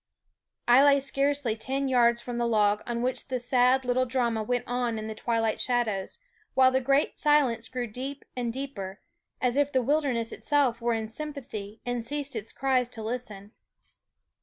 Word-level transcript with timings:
I 0.67 0.83
lay 0.83 0.99
scarcely 0.99 1.55
ten 1.55 1.87
yards 1.87 2.21
from 2.21 2.39
the 2.39 2.47
log 2.47 2.81
on 2.87 3.03
which 3.03 3.27
the 3.27 3.37
sad 3.37 3.85
little 3.85 4.07
drama 4.07 4.41
went 4.41 4.63
on 4.65 4.97
in 4.97 5.05
the 5.05 5.13
twilight 5.13 5.61
shadows, 5.61 6.17
while 6.55 6.71
the 6.71 6.81
great 6.81 7.19
silence 7.19 7.69
grew 7.69 7.85
deep 7.85 8.25
and 8.35 8.51
deeper, 8.51 8.99
as 9.41 9.57
if 9.57 9.71
the 9.71 9.83
wilderness 9.83 10.31
itself 10.31 10.81
were 10.81 10.95
in 10.95 11.07
sympathy 11.07 11.81
and 11.85 12.03
ceased 12.03 12.35
its 12.35 12.51
cries 12.51 12.89
to 12.89 13.03
listen. 13.03 13.51